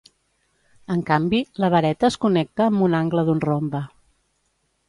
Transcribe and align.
En 0.95 1.03
canvi, 1.09 1.41
la 1.65 1.69
vareta 1.75 2.09
es 2.11 2.19
connecta 2.25 2.67
amb 2.69 2.87
un 2.89 2.99
angle 3.03 3.29
d'un 3.29 3.47
rombe. 3.49 3.83